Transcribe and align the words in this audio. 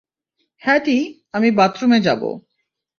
Hattie, 0.61 0.97
আমি 1.33 1.49
বাথরুমে 1.51 1.99
যাবো। 1.99 2.29